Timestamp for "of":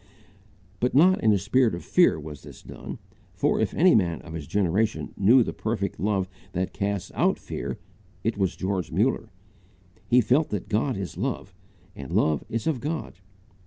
1.75-1.85, 4.23-4.33, 12.65-12.79